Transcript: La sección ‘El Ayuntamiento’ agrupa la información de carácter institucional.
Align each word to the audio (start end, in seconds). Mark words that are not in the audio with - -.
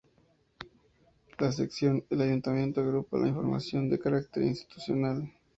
La 1.37 1.51
sección 1.51 2.03
‘El 2.09 2.21
Ayuntamiento’ 2.21 2.81
agrupa 2.81 3.19
la 3.19 3.27
información 3.27 3.87
de 3.87 3.99
carácter 3.99 4.41
institucional. 4.41 5.31